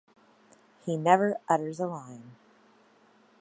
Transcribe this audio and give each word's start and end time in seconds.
He 0.83 0.97
never 0.97 1.37
utters 1.47 1.79
a 1.79 1.85
line. 1.85 2.31